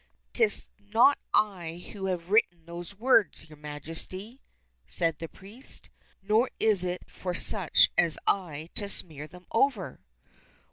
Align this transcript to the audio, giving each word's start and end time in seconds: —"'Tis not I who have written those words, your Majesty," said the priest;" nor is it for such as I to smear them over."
—"'Tis 0.33 0.69
not 0.79 1.19
I 1.31 1.91
who 1.93 2.07
have 2.07 2.31
written 2.31 2.65
those 2.65 2.95
words, 2.97 3.47
your 3.47 3.57
Majesty," 3.57 4.41
said 4.87 5.19
the 5.19 5.27
priest;" 5.29 5.91
nor 6.27 6.49
is 6.59 6.83
it 6.83 7.03
for 7.07 7.35
such 7.35 7.91
as 7.99 8.17
I 8.25 8.71
to 8.73 8.89
smear 8.89 9.27
them 9.27 9.45
over." 9.51 9.99